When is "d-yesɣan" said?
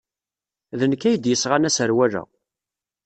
1.17-1.67